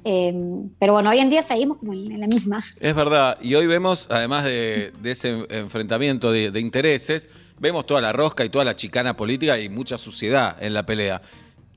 Eh, 0.04 0.34
pero 0.78 0.92
bueno, 0.92 1.10
hoy 1.10 1.18
en 1.18 1.30
día 1.30 1.42
seguimos 1.42 1.78
como 1.78 1.94
en 1.94 2.20
la 2.20 2.26
misma. 2.26 2.60
Es 2.78 2.94
verdad, 2.94 3.38
y 3.40 3.54
hoy 3.54 3.66
vemos, 3.66 4.06
además 4.10 4.44
de, 4.44 4.92
de 5.00 5.10
ese 5.10 5.46
enfrentamiento 5.48 6.30
de, 6.30 6.50
de, 6.50 6.60
intereses, 6.60 7.30
vemos 7.58 7.86
toda 7.86 8.02
la 8.02 8.12
rosca 8.12 8.44
y 8.44 8.50
toda 8.50 8.64
la 8.66 8.76
chicana 8.76 9.16
política 9.16 9.58
y 9.58 9.70
mucha 9.70 9.96
suciedad 9.96 10.56
en 10.60 10.74
la 10.74 10.84
pelea. 10.84 11.22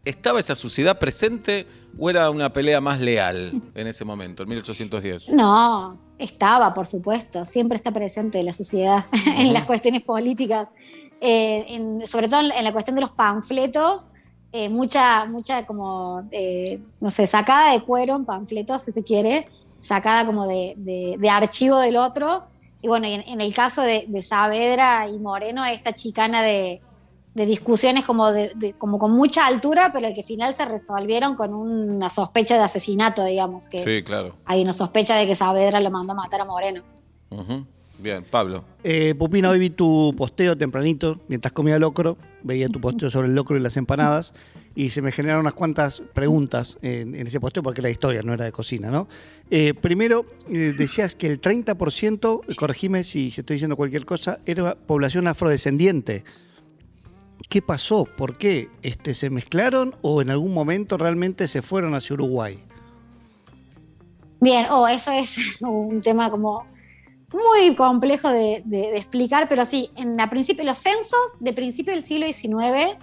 ¿Estaba 0.05 0.39
esa 0.39 0.55
suciedad 0.55 0.99
presente 0.99 1.67
o 1.99 2.09
era 2.09 2.29
una 2.29 2.53
pelea 2.53 2.79
más 2.79 2.99
leal 2.99 3.61
en 3.75 3.87
ese 3.87 4.05
momento, 4.05 4.43
en 4.43 4.49
1810? 4.49 5.29
No, 5.29 5.97
estaba, 6.17 6.73
por 6.73 6.87
supuesto. 6.87 7.45
Siempre 7.45 7.75
está 7.75 7.91
presente 7.91 8.41
la 8.43 8.53
suciedad 8.53 9.05
en 9.37 9.53
las 9.53 9.65
cuestiones 9.65 10.03
políticas. 10.03 10.69
Eh, 11.19 11.65
en, 11.67 12.07
sobre 12.07 12.29
todo 12.29 12.41
en 12.41 12.63
la 12.63 12.71
cuestión 12.71 12.95
de 12.95 13.01
los 13.01 13.11
panfletos, 13.11 14.07
eh, 14.53 14.69
mucha, 14.69 15.25
mucha 15.25 15.65
como, 15.65 16.23
eh, 16.31 16.79
no 17.01 17.11
sé, 17.11 17.27
sacada 17.27 17.73
de 17.73 17.81
cuero 17.81 18.15
en 18.15 18.25
panfletos, 18.25 18.83
si 18.83 18.91
se 18.91 19.03
quiere, 19.03 19.47
sacada 19.81 20.25
como 20.25 20.47
de, 20.47 20.73
de, 20.77 21.15
de 21.19 21.29
archivo 21.29 21.79
del 21.79 21.97
otro. 21.97 22.45
Y 22.81 22.87
bueno, 22.87 23.07
en, 23.07 23.21
en 23.27 23.41
el 23.41 23.53
caso 23.53 23.81
de, 23.81 24.05
de, 24.07 24.21
Saavedra 24.21 25.09
y 25.09 25.19
Moreno, 25.19 25.65
esta 25.65 25.93
chicana 25.93 26.41
de, 26.41 26.81
discusiones 27.45 28.03
como, 28.05 28.31
como 28.77 28.99
con 28.99 29.11
mucha 29.11 29.45
altura, 29.45 29.91
pero 29.93 30.07
que 30.13 30.21
al 30.21 30.27
final 30.27 30.53
se 30.53 30.65
resolvieron 30.65 31.35
con 31.35 31.53
una 31.53 32.09
sospecha 32.09 32.55
de 32.57 32.63
asesinato, 32.63 33.23
digamos. 33.25 33.69
Que 33.69 33.83
sí, 33.83 34.03
claro. 34.03 34.35
Hay 34.45 34.61
una 34.61 34.73
sospecha 34.73 35.15
de 35.15 35.27
que 35.27 35.35
Saavedra 35.35 35.79
lo 35.79 35.91
mandó 35.91 36.13
a 36.13 36.15
matar 36.15 36.41
a 36.41 36.45
Moreno. 36.45 36.81
Uh 37.29 37.37
-huh. 37.37 37.65
Bien, 37.99 38.23
Pablo. 38.29 38.63
Eh, 38.83 39.15
Pupina, 39.17 39.49
hoy 39.49 39.59
vi 39.59 39.71
tu 39.71 40.13
posteo 40.15 40.55
tempranito, 40.55 41.19
mientras 41.27 41.51
comía 41.51 41.79
locro, 41.79 42.17
veía 42.43 42.69
tu 42.69 42.79
posteo 42.79 43.09
sobre 43.09 43.27
el 43.27 43.33
locro 43.33 43.57
y 43.57 43.59
las 43.59 43.75
empanadas, 43.75 44.31
y 44.75 44.89
se 44.89 45.01
me 45.01 45.11
generaron 45.11 45.41
unas 45.41 45.55
cuantas 45.55 46.03
preguntas 46.13 46.77
en, 46.83 47.15
en 47.15 47.25
ese 47.25 47.39
posteo, 47.39 47.63
porque 47.63 47.81
la 47.81 47.89
historia 47.89 48.21
no 48.21 48.33
era 48.33 48.45
de 48.45 48.51
cocina, 48.51 48.91
¿no? 48.91 49.07
Eh, 49.49 49.73
primero, 49.73 50.25
eh, 50.49 50.75
decías 50.77 51.15
que 51.15 51.25
el 51.25 51.41
30%, 51.41 52.55
corregime 52.55 53.03
si, 53.03 53.31
si 53.31 53.41
estoy 53.41 53.55
diciendo 53.55 53.75
cualquier 53.75 54.05
cosa, 54.05 54.39
era 54.45 54.75
población 54.75 55.27
afrodescendiente. 55.27 56.23
¿Qué 57.49 57.61
pasó? 57.61 58.05
¿Por 58.05 58.37
qué? 58.37 58.69
Este, 58.81 59.13
¿Se 59.13 59.29
mezclaron 59.29 59.95
o 60.01 60.21
en 60.21 60.29
algún 60.29 60.53
momento 60.53 60.97
realmente 60.97 61.47
se 61.47 61.61
fueron 61.61 61.95
hacia 61.95 62.13
Uruguay? 62.15 62.59
Bien, 64.39 64.67
oh, 64.69 64.87
eso 64.87 65.11
es 65.11 65.37
un 65.61 66.01
tema 66.01 66.29
como 66.29 66.65
muy 67.31 67.75
complejo 67.75 68.29
de, 68.29 68.63
explicar, 68.95 69.47
pero 69.49 69.65
sí, 69.65 69.89
en 69.95 70.17
la 70.17 70.29
principio, 70.29 70.63
los 70.63 70.77
censos 70.77 71.37
de 71.39 71.53
principio 71.53 71.93
del 71.93 72.03
siglo 72.03 72.25
XIX, 72.25 72.97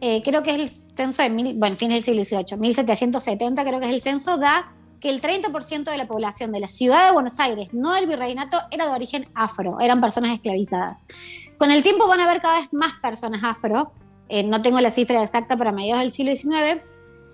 eh, 0.00 0.22
creo 0.22 0.42
que 0.42 0.54
es 0.54 0.60
el 0.60 0.96
censo 0.96 1.22
de, 1.22 1.30
mil, 1.30 1.56
bueno, 1.58 1.76
fin 1.76 1.88
del 1.88 2.02
siglo 2.02 2.24
XVIII, 2.24 2.58
1770 2.58 3.64
creo 3.64 3.80
que 3.80 3.86
es 3.86 3.94
el 3.94 4.00
censo, 4.00 4.38
da 4.38 4.72
que 5.04 5.10
el 5.10 5.20
30% 5.20 5.84
de 5.84 5.98
la 5.98 6.08
población 6.08 6.50
de 6.50 6.60
la 6.60 6.66
ciudad 6.66 7.04
de 7.04 7.12
Buenos 7.12 7.38
Aires, 7.38 7.68
no 7.72 7.92
del 7.92 8.06
virreinato, 8.06 8.58
era 8.70 8.86
de 8.86 8.92
origen 8.94 9.22
afro, 9.34 9.78
eran 9.78 10.00
personas 10.00 10.32
esclavizadas. 10.32 11.04
Con 11.58 11.70
el 11.70 11.82
tiempo 11.82 12.08
van 12.08 12.20
a 12.20 12.24
haber 12.24 12.40
cada 12.40 12.60
vez 12.60 12.72
más 12.72 12.94
personas 13.02 13.44
afro, 13.44 13.92
eh, 14.30 14.42
no 14.44 14.62
tengo 14.62 14.80
la 14.80 14.90
cifra 14.90 15.22
exacta 15.22 15.58
para 15.58 15.72
mediados 15.72 16.04
del 16.04 16.10
siglo 16.10 16.34
XIX, 16.34 16.80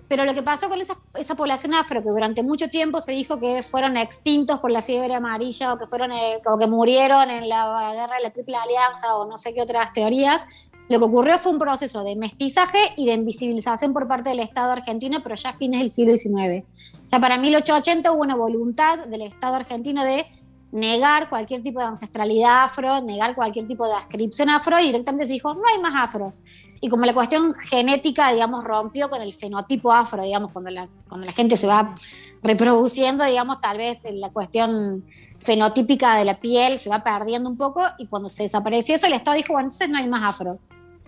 pero 0.09 0.25
lo 0.25 0.35
que 0.35 0.43
pasó 0.43 0.69
con 0.69 0.81
esa, 0.81 0.99
esa, 1.17 1.37
población 1.37 1.73
afro, 1.73 2.03
que 2.03 2.09
durante 2.09 2.43
mucho 2.43 2.71
tiempo 2.71 3.01
se 3.01 3.13
dijo 3.13 3.39
que 3.39 3.63
fueron 3.63 3.97
extintos 3.97 4.59
por 4.59 4.73
la 4.73 4.83
fiebre 4.83 5.15
amarilla 5.15 5.73
o 5.73 5.79
que, 5.79 5.87
fueron, 5.87 6.11
eh, 6.11 6.43
o 6.45 6.59
que 6.59 6.67
murieron 6.67 7.31
en 7.31 7.49
la 7.49 7.93
guerra 7.93 8.17
de 8.17 8.23
la 8.25 8.33
Triple 8.33 8.57
Alianza 8.57 9.17
o 9.17 9.27
no 9.27 9.39
sé 9.39 9.55
qué 9.55 9.63
otras 9.63 9.93
teorías, 9.93 10.45
lo 10.91 10.99
que 10.99 11.05
ocurrió 11.05 11.39
fue 11.39 11.53
un 11.53 11.61
proceso 11.61 12.03
de 12.03 12.17
mestizaje 12.17 12.79
y 12.97 13.07
de 13.07 13.13
invisibilización 13.13 13.93
por 13.93 14.09
parte 14.09 14.31
del 14.31 14.41
Estado 14.41 14.73
argentino, 14.73 15.21
pero 15.23 15.37
ya 15.37 15.51
a 15.51 15.53
fines 15.53 15.81
del 15.81 15.93
siglo 15.93 16.17
XIX. 16.17 16.67
Ya 17.07 17.21
para 17.21 17.39
1880 17.39 18.11
hubo 18.11 18.23
una 18.23 18.35
voluntad 18.35 19.07
del 19.07 19.23
Estado 19.23 19.55
argentino 19.55 20.03
de 20.03 20.27
negar 20.73 21.29
cualquier 21.29 21.63
tipo 21.63 21.79
de 21.79 21.87
ancestralidad 21.87 22.65
afro, 22.65 23.01
negar 23.03 23.37
cualquier 23.37 23.69
tipo 23.69 23.87
de 23.87 23.95
ascripción 23.95 24.51
afro 24.51 24.81
y 24.81 24.87
directamente 24.87 25.29
se 25.29 25.35
dijo, 25.35 25.55
no 25.55 25.63
hay 25.73 25.81
más 25.81 26.09
afros. 26.09 26.43
Y 26.81 26.89
como 26.89 27.05
la 27.05 27.15
cuestión 27.15 27.55
genética, 27.55 28.33
digamos, 28.33 28.65
rompió 28.65 29.09
con 29.09 29.23
el 29.23 29.33
fenotipo 29.33 29.93
afro, 29.93 30.25
digamos, 30.25 30.51
cuando 30.51 30.73
la, 30.73 30.89
cuando 31.09 31.25
la 31.25 31.33
gente 31.33 31.57
se 31.57 31.69
va 31.69 31.95
reproduciendo, 32.43 33.25
digamos, 33.25 33.61
tal 33.61 33.79
vez 33.79 33.99
la 34.11 34.31
cuestión 34.31 35.05
fenotípica 35.39 36.17
de 36.17 36.25
la 36.25 36.41
piel 36.41 36.81
se 36.81 36.91
va 36.91 37.05
perdiendo 37.05 37.49
un 37.49 37.57
poco 37.57 37.83
y 37.97 38.09
cuando 38.09 38.29
se 38.29 38.43
desapareció 38.43 38.97
eso, 38.97 39.07
el 39.07 39.13
Estado 39.13 39.37
dijo, 39.37 39.53
bueno, 39.53 39.67
entonces 39.67 39.89
no 39.89 39.97
hay 39.97 40.09
más 40.09 40.35
afro. 40.35 40.59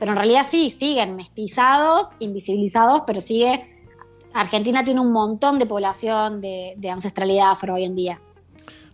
Pero 0.02 0.14
en 0.14 0.18
realidad 0.18 0.44
sí, 0.50 0.68
siguen 0.68 1.14
mestizados, 1.14 2.16
invisibilizados, 2.18 3.02
pero 3.06 3.20
sigue 3.20 3.68
Argentina 4.32 4.84
tiene 4.84 4.98
un 4.98 5.12
montón 5.12 5.60
de 5.60 5.66
población 5.66 6.40
de, 6.40 6.74
de 6.76 6.90
ancestralidad 6.90 7.52
afro 7.52 7.74
hoy 7.74 7.84
en 7.84 7.94
día. 7.94 8.20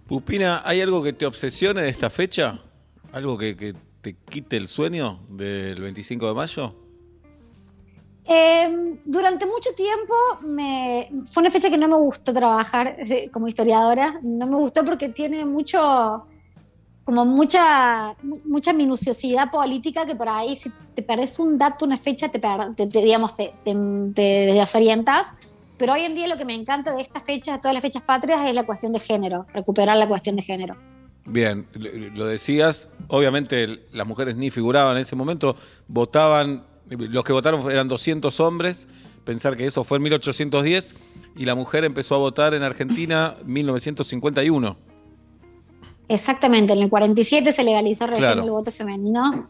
Pupina, 0.06 0.60
¿hay 0.66 0.82
algo 0.82 1.02
que 1.02 1.14
te 1.14 1.24
obsesione 1.24 1.80
de 1.80 1.88
esta 1.88 2.10
fecha? 2.10 2.58
¿Algo 3.10 3.38
que, 3.38 3.56
que 3.56 3.74
te 4.02 4.16
quite 4.16 4.58
el 4.58 4.68
sueño 4.68 5.20
del 5.30 5.80
25 5.80 6.26
de 6.26 6.34
mayo? 6.34 6.74
Eh, 8.26 8.98
durante 9.02 9.46
mucho 9.46 9.70
tiempo 9.74 10.14
me, 10.42 11.08
fue 11.24 11.40
una 11.40 11.50
fecha 11.50 11.70
que 11.70 11.78
no 11.78 11.88
me 11.88 11.96
gustó 11.96 12.34
trabajar 12.34 12.98
como 13.32 13.48
historiadora. 13.48 14.20
No 14.22 14.46
me 14.46 14.56
gustó 14.56 14.84
porque 14.84 15.08
tiene 15.08 15.46
mucho, 15.46 16.26
como 17.08 17.24
mucha, 17.24 18.14
mu- 18.22 18.38
mucha 18.44 18.74
minuciosidad 18.74 19.50
política 19.50 20.04
que 20.04 20.14
por 20.14 20.28
ahí 20.28 20.54
si 20.56 20.70
te 20.94 21.02
perdés 21.02 21.38
un 21.38 21.56
dato, 21.56 21.86
una 21.86 21.96
fecha, 21.96 22.28
te, 22.28 22.38
te- 22.38 22.86
te, 22.86 23.00
digamos, 23.02 23.34
te, 23.34 23.50
desorientas. 24.52 25.28
Pero 25.78 25.94
hoy 25.94 26.02
en 26.02 26.14
día 26.14 26.26
lo 26.26 26.36
que 26.36 26.44
me 26.44 26.52
encanta 26.52 26.92
de 26.92 27.00
esta 27.00 27.20
fecha, 27.22 27.52
de 27.52 27.58
todas 27.60 27.72
las 27.72 27.80
fechas 27.80 28.02
patrias, 28.02 28.42
es 28.44 28.54
la 28.54 28.66
cuestión 28.66 28.92
de 28.92 29.00
género, 29.00 29.46
recuperar 29.54 29.96
la 29.96 30.06
cuestión 30.06 30.36
de 30.36 30.42
género. 30.42 30.76
Bien, 31.24 31.66
lo 32.14 32.26
decías, 32.26 32.90
obviamente 33.06 33.86
las 33.90 34.06
mujeres 34.06 34.36
ni 34.36 34.50
figuraban 34.50 34.94
en 34.96 35.00
ese 35.00 35.16
momento, 35.16 35.56
votaban, 35.86 36.64
los 36.90 37.24
que 37.24 37.32
votaron 37.32 37.70
eran 37.70 37.88
200 37.88 38.38
hombres, 38.40 38.86
pensar 39.24 39.56
que 39.56 39.64
eso 39.64 39.82
fue 39.82 39.96
en 39.96 40.02
1810 40.02 40.94
y 41.36 41.46
la 41.46 41.54
mujer 41.54 41.84
empezó 41.86 42.16
a 42.16 42.18
votar 42.18 42.52
en 42.52 42.62
Argentina 42.64 43.34
en 43.40 43.50
1951. 43.50 44.87
Exactamente, 46.08 46.72
en 46.72 46.80
el 46.80 46.88
47 46.88 47.52
se 47.52 47.62
legalizó 47.64 48.06
recién 48.06 48.24
Claro. 48.24 48.42
el 48.44 48.50
voto 48.50 48.70
femenino. 48.70 49.48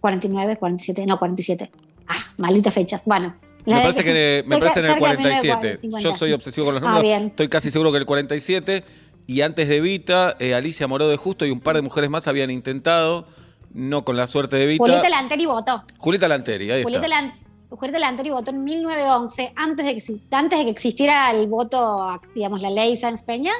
49, 0.00 0.56
47, 0.56 1.04
no, 1.06 1.18
47. 1.18 1.70
Ah, 2.08 2.14
malditas 2.38 2.72
fechas. 2.72 3.02
Bueno. 3.04 3.34
Me 3.64 3.72
parece 3.80 4.04
que 4.04 4.44
me 4.46 4.56
cerca- 4.56 4.58
parece 4.60 4.78
en 4.80 4.84
el 4.86 4.92
cerca 4.92 4.94
de 4.94 4.98
47. 5.00 5.78
1940. 5.82 6.00
Yo 6.00 6.16
soy 6.16 6.32
obsesivo 6.32 6.66
con 6.66 6.74
los 6.74 6.82
Ah, 6.84 6.86
números. 6.86 7.02
bien. 7.02 7.26
Estoy 7.28 7.48
casi 7.48 7.70
seguro 7.70 7.90
que 7.90 7.98
el 7.98 8.06
47. 8.06 8.84
Y 9.26 9.40
antes 9.40 9.68
de 9.68 9.80
Vita, 9.80 10.36
eh, 10.38 10.54
Alicia 10.54 10.86
Moró 10.86 11.08
de 11.08 11.16
Justo 11.16 11.44
y 11.46 11.50
un 11.50 11.60
par 11.60 11.74
de 11.74 11.82
mujeres 11.82 12.08
más 12.10 12.28
habían 12.28 12.50
intentado, 12.52 13.26
no 13.74 14.04
con 14.04 14.16
la 14.16 14.28
suerte 14.28 14.54
de 14.54 14.66
Vita. 14.68 14.84
Julieta 14.84 15.08
Lanteri 15.08 15.46
votó. 15.46 15.82
Julieta 15.98 16.28
Lanteri, 16.28 16.70
ahí 16.70 16.82
Julieta, 16.84 17.06
está. 17.06 17.20
Lan- 17.22 17.34
Julieta 17.68 17.98
Lanteri 17.98 18.30
votó 18.30 18.52
en 18.52 18.62
1911, 18.62 19.52
antes 19.56 19.84
de, 19.84 19.96
que, 19.96 20.20
antes 20.30 20.58
de 20.60 20.64
que 20.66 20.70
existiera 20.70 21.32
el 21.32 21.48
voto, 21.48 22.20
digamos, 22.36 22.62
la 22.62 22.70
ley 22.70 22.96
Sáenz 22.96 23.24
Peña. 23.24 23.50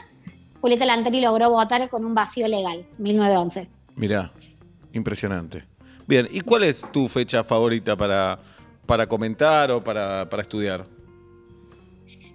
Julieta 0.67 0.85
Lanteri 0.85 1.21
logró 1.21 1.49
votar 1.51 1.89
con 1.89 2.05
un 2.05 2.13
vacío 2.13 2.49
legal, 2.49 2.85
1911. 2.99 3.69
Mirá, 3.95 4.33
impresionante. 4.93 5.65
Bien, 6.09 6.27
¿y 6.29 6.41
cuál 6.41 6.65
es 6.65 6.85
tu 6.93 7.07
fecha 7.07 7.45
favorita 7.45 7.97
para, 7.97 8.41
para 8.85 9.07
comentar 9.07 9.71
o 9.71 9.85
para, 9.85 10.29
para 10.29 10.43
estudiar? 10.43 10.85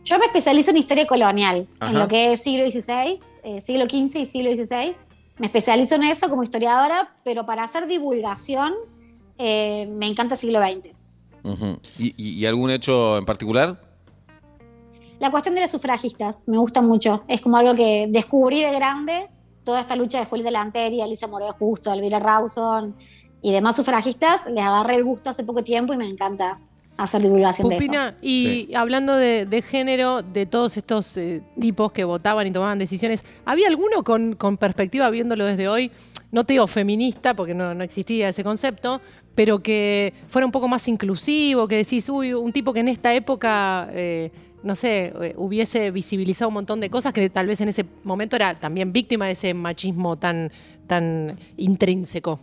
Yo 0.05 0.17
me 0.17 0.27
especializo 0.27 0.71
en 0.71 0.77
historia 0.77 1.05
colonial, 1.05 1.67
Ajá. 1.81 1.91
en 1.91 1.99
lo 1.99 2.07
que 2.07 2.31
es 2.31 2.41
siglo 2.41 2.71
XVI, 2.71 3.19
eh, 3.43 3.61
siglo 3.65 3.83
XV 3.89 4.19
y 4.21 4.25
siglo 4.25 4.49
XVI. 4.51 4.95
Me 5.37 5.47
especializo 5.47 5.95
en 5.95 6.03
eso 6.03 6.29
como 6.29 6.43
historiadora, 6.43 7.13
pero 7.25 7.45
para 7.45 7.65
hacer 7.65 7.85
divulgación 7.85 8.73
eh, 9.39 9.87
me 9.91 10.07
encanta 10.07 10.37
siglo 10.37 10.61
XX. 10.61 10.95
Ujú. 11.43 11.79
¿Y, 11.97 12.13
y- 12.15 12.39
y 12.39 12.45
algún 12.45 12.71
hecho 12.71 13.17
en 13.17 13.25
particular? 13.25 13.77
La 15.21 15.29
cuestión 15.29 15.53
de 15.53 15.61
las 15.61 15.69
sufragistas 15.69 16.43
me 16.47 16.57
gusta 16.57 16.81
mucho. 16.81 17.23
Es 17.27 17.41
como 17.41 17.55
algo 17.55 17.75
que 17.75 18.07
descubrí 18.09 18.63
de 18.63 18.73
grande, 18.73 19.29
toda 19.63 19.79
esta 19.79 19.95
lucha 19.95 20.17
de 20.17 20.25
Julieta 20.25 20.49
Lanteri, 20.49 20.99
Alicia 20.99 21.27
Moreo 21.27 21.49
de 21.49 21.53
Justo, 21.53 21.93
Elvira 21.93 22.17
Rawson 22.17 22.91
y 23.39 23.51
demás 23.51 23.75
sufragistas. 23.75 24.47
Les 24.47 24.63
agarré 24.63 24.95
el 24.95 25.03
gusto 25.03 25.29
hace 25.29 25.43
poco 25.43 25.63
tiempo 25.63 25.93
y 25.93 25.97
me 25.97 26.09
encanta 26.09 26.57
hacer 26.97 27.21
divulgación 27.21 27.69
de 27.69 27.75
eso. 27.75 27.85
Pupina, 27.85 28.15
y 28.19 28.73
hablando 28.73 29.15
de, 29.15 29.45
de 29.45 29.61
género, 29.61 30.23
de 30.23 30.47
todos 30.47 30.75
estos 30.75 31.15
eh, 31.17 31.43
tipos 31.59 31.91
que 31.91 32.03
votaban 32.03 32.47
y 32.47 32.51
tomaban 32.51 32.79
decisiones, 32.79 33.23
¿había 33.45 33.67
alguno 33.67 34.03
con, 34.03 34.33
con 34.33 34.57
perspectiva, 34.57 35.07
viéndolo 35.11 35.45
desde 35.45 35.69
hoy, 35.69 35.91
no 36.31 36.45
te 36.45 36.53
digo 36.53 36.65
feminista, 36.65 37.35
porque 37.35 37.53
no, 37.53 37.75
no 37.75 37.83
existía 37.83 38.29
ese 38.29 38.43
concepto, 38.43 39.01
pero 39.35 39.61
que 39.61 40.13
fuera 40.27 40.45
un 40.45 40.51
poco 40.51 40.67
más 40.67 40.87
inclusivo, 40.87 41.67
que 41.67 41.77
decís, 41.77 42.09
uy, 42.09 42.33
un 42.33 42.51
tipo 42.51 42.73
que 42.73 42.79
en 42.79 42.87
esta 42.87 43.13
época, 43.13 43.87
eh, 43.93 44.31
no 44.63 44.75
sé, 44.75 45.13
eh, 45.21 45.33
hubiese 45.37 45.91
visibilizado 45.91 46.49
un 46.49 46.55
montón 46.55 46.79
de 46.79 46.89
cosas 46.89 47.13
que 47.13 47.29
tal 47.29 47.47
vez 47.47 47.61
en 47.61 47.69
ese 47.69 47.85
momento 48.03 48.35
era 48.35 48.59
también 48.59 48.93
víctima 48.93 49.25
de 49.25 49.31
ese 49.31 49.53
machismo 49.53 50.17
tan, 50.17 50.51
tan 50.87 51.39
intrínseco? 51.57 52.39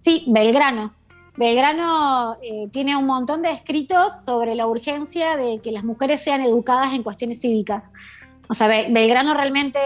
Sí, 0.00 0.24
Belgrano. 0.28 0.94
Belgrano 1.36 2.36
eh, 2.42 2.68
tiene 2.72 2.96
un 2.96 3.06
montón 3.06 3.42
de 3.42 3.50
escritos 3.50 4.24
sobre 4.24 4.54
la 4.56 4.66
urgencia 4.66 5.36
de 5.36 5.60
que 5.60 5.70
las 5.70 5.84
mujeres 5.84 6.20
sean 6.20 6.40
educadas 6.42 6.92
en 6.94 7.02
cuestiones 7.04 7.40
cívicas. 7.40 7.92
O 8.48 8.54
sea, 8.54 8.66
Be- 8.66 8.88
Belgrano 8.90 9.34
realmente, 9.34 9.78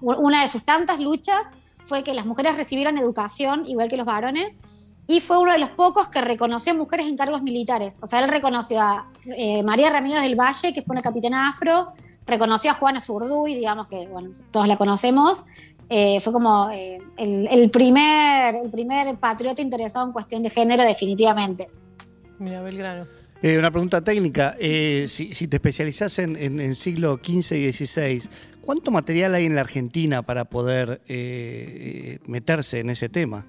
una 0.00 0.42
de 0.42 0.48
sus 0.48 0.64
tantas 0.64 0.98
luchas 0.98 1.38
fue 1.84 2.02
que 2.02 2.14
las 2.14 2.26
mujeres 2.26 2.56
recibieran 2.56 2.98
educación 2.98 3.68
igual 3.68 3.88
que 3.88 3.96
los 3.96 4.06
varones 4.06 4.58
y 5.06 5.20
fue 5.20 5.38
uno 5.38 5.52
de 5.52 5.58
los 5.58 5.70
pocos 5.70 6.08
que 6.08 6.20
reconoció 6.20 6.74
mujeres 6.74 7.06
en 7.06 7.16
cargos 7.16 7.42
militares. 7.42 7.98
O 8.02 8.06
sea, 8.06 8.24
él 8.24 8.30
reconoció 8.30 8.80
a 8.80 9.08
eh, 9.24 9.62
María 9.62 9.90
Ramírez 9.90 10.22
del 10.22 10.34
Valle, 10.34 10.72
que 10.72 10.82
fue 10.82 10.94
una 10.94 11.02
capitana 11.02 11.48
afro, 11.48 11.92
reconoció 12.26 12.72
a 12.72 12.74
Juana 12.74 13.00
Zurduy, 13.00 13.54
digamos 13.54 13.88
que, 13.88 14.06
bueno, 14.06 14.30
todos 14.50 14.66
la 14.66 14.76
conocemos, 14.76 15.44
eh, 15.88 16.20
fue 16.20 16.32
como 16.32 16.70
eh, 16.70 16.98
el, 17.16 17.46
el 17.50 17.70
primer, 17.70 18.56
el 18.56 18.70
primer 18.70 19.16
patriota 19.16 19.62
interesado 19.62 20.06
en 20.06 20.12
cuestión 20.12 20.42
de 20.42 20.50
género 20.50 20.82
definitivamente. 20.82 21.68
Mira, 22.38 22.60
Belgrano. 22.62 23.06
Eh, 23.42 23.58
una 23.58 23.70
pregunta 23.70 24.02
técnica. 24.02 24.56
eh, 24.58 25.06
si, 25.08 25.32
si 25.34 25.46
te 25.46 25.56
especializás 25.56 26.18
en, 26.18 26.36
en, 26.36 26.58
en 26.58 26.74
siglo 26.74 27.20
XV 27.22 27.56
y 27.56 27.72
XVI, 27.72 28.28
¿cuánto 28.60 28.90
material 28.90 29.34
hay 29.34 29.44
en 29.44 29.54
la 29.54 29.60
Argentina 29.60 30.22
para 30.22 30.46
poder 30.46 31.02
eh, 31.06 32.18
meterse 32.26 32.80
en 32.80 32.90
ese 32.90 33.08
tema? 33.08 33.46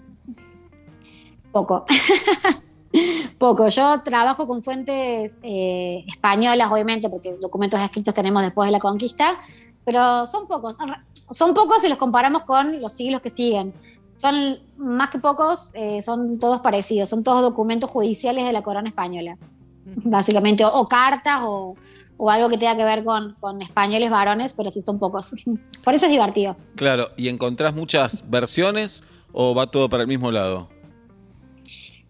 Poco. 1.51 1.85
Poco. 3.37 3.67
Yo 3.69 4.01
trabajo 4.01 4.47
con 4.47 4.61
fuentes 4.61 5.37
eh, 5.43 6.03
españolas, 6.07 6.71
obviamente, 6.71 7.09
porque 7.09 7.35
documentos 7.39 7.79
escritos 7.79 8.13
tenemos 8.13 8.43
después 8.43 8.67
de 8.67 8.71
la 8.71 8.79
conquista, 8.79 9.37
pero 9.85 10.25
son 10.25 10.47
pocos. 10.47 10.77
Son 11.31 11.53
pocos 11.53 11.81
si 11.81 11.89
los 11.89 11.97
comparamos 11.97 12.43
con 12.43 12.81
los 12.81 12.93
siglos 12.93 13.21
que 13.21 13.29
siguen. 13.29 13.73
Son 14.15 14.33
más 14.77 15.09
que 15.09 15.19
pocos, 15.19 15.69
eh, 15.73 16.01
son 16.01 16.39
todos 16.39 16.61
parecidos, 16.61 17.09
son 17.09 17.23
todos 17.23 17.41
documentos 17.43 17.89
judiciales 17.89 18.45
de 18.45 18.51
la 18.51 18.63
corona 18.63 18.87
española, 18.87 19.37
básicamente, 19.85 20.65
o, 20.65 20.73
o 20.73 20.85
cartas 20.85 21.41
o, 21.43 21.75
o 22.17 22.29
algo 22.31 22.49
que 22.49 22.57
tenga 22.57 22.75
que 22.75 22.83
ver 22.83 23.03
con, 23.03 23.35
con 23.39 23.61
españoles 23.61 24.09
varones, 24.09 24.53
pero 24.55 24.71
sí 24.71 24.81
son 24.81 24.99
pocos. 24.99 25.45
Por 25.83 25.93
eso 25.93 26.05
es 26.05 26.11
divertido. 26.11 26.57
Claro, 26.75 27.09
¿y 27.15 27.29
encontrás 27.29 27.73
muchas 27.73 28.29
versiones 28.29 29.03
o 29.31 29.53
va 29.53 29.67
todo 29.67 29.89
para 29.89 30.03
el 30.03 30.07
mismo 30.07 30.31
lado? 30.31 30.69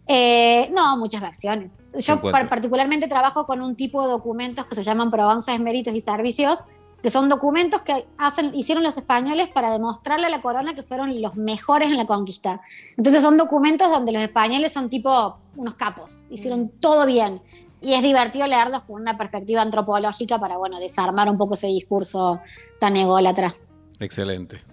Eh, 0.07 0.71
no, 0.75 0.97
muchas 0.97 1.21
versiones. 1.21 1.81
Yo 1.97 2.21
particularmente 2.21 3.07
trabajo 3.07 3.45
con 3.45 3.61
un 3.61 3.75
tipo 3.75 4.03
de 4.03 4.09
documentos 4.09 4.65
que 4.65 4.75
se 4.75 4.83
llaman 4.83 5.11
probanzas, 5.11 5.59
méritos 5.59 5.93
y 5.93 6.01
servicios, 6.01 6.59
que 7.01 7.09
son 7.09 7.29
documentos 7.29 7.81
que 7.81 8.07
hacen, 8.17 8.55
hicieron 8.55 8.83
los 8.83 8.97
españoles 8.97 9.49
para 9.49 9.71
demostrarle 9.71 10.27
a 10.27 10.29
la 10.29 10.41
corona 10.41 10.75
que 10.75 10.83
fueron 10.83 11.21
los 11.21 11.35
mejores 11.35 11.89
en 11.89 11.97
la 11.97 12.07
conquista. 12.07 12.61
Entonces 12.97 13.21
son 13.21 13.37
documentos 13.37 13.89
donde 13.89 14.11
los 14.11 14.21
españoles 14.21 14.73
son 14.73 14.89
tipo 14.89 15.37
unos 15.55 15.75
capos, 15.75 16.25
hicieron 16.29 16.69
todo 16.79 17.05
bien. 17.05 17.41
Y 17.79 17.93
es 17.93 18.01
divertido 18.01 18.47
leerlos 18.47 18.83
con 18.83 19.01
una 19.01 19.17
perspectiva 19.17 19.61
antropológica 19.61 20.39
para, 20.39 20.57
bueno, 20.57 20.79
desarmar 20.79 21.29
un 21.29 21.37
poco 21.37 21.53
ese 21.53 21.67
discurso 21.67 22.39
tan 22.79 22.97
ególatra. 22.97 23.55
Excelente. 23.99 24.63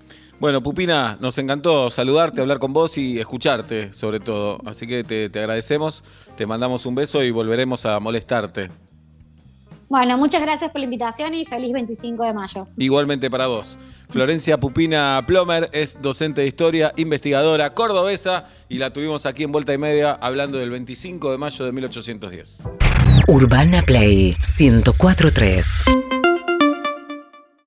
Bueno, 0.44 0.62
Pupina, 0.62 1.16
nos 1.22 1.38
encantó 1.38 1.88
saludarte, 1.88 2.42
hablar 2.42 2.58
con 2.58 2.74
vos 2.74 2.98
y 2.98 3.18
escucharte, 3.18 3.94
sobre 3.94 4.20
todo. 4.20 4.58
Así 4.66 4.86
que 4.86 5.02
te, 5.02 5.30
te 5.30 5.38
agradecemos, 5.38 6.04
te 6.36 6.44
mandamos 6.44 6.84
un 6.84 6.94
beso 6.94 7.22
y 7.22 7.30
volveremos 7.30 7.86
a 7.86 7.98
molestarte. 7.98 8.70
Bueno, 9.88 10.18
muchas 10.18 10.42
gracias 10.42 10.70
por 10.70 10.80
la 10.80 10.84
invitación 10.84 11.32
y 11.32 11.46
feliz 11.46 11.72
25 11.72 12.24
de 12.24 12.34
mayo. 12.34 12.66
Igualmente 12.76 13.30
para 13.30 13.46
vos. 13.46 13.78
Florencia 14.10 14.60
Pupina 14.60 15.24
Plomer 15.26 15.70
es 15.72 16.02
docente 16.02 16.42
de 16.42 16.46
historia, 16.46 16.92
investigadora 16.98 17.72
cordobesa 17.72 18.44
y 18.68 18.76
la 18.76 18.92
tuvimos 18.92 19.24
aquí 19.24 19.44
en 19.44 19.52
Vuelta 19.52 19.72
y 19.72 19.78
Media 19.78 20.12
hablando 20.12 20.58
del 20.58 20.68
25 20.68 21.32
de 21.32 21.38
mayo 21.38 21.64
de 21.64 21.72
1810. 21.72 22.64
Urbana 23.28 23.80
Play 23.80 24.34
1043. 24.58 25.84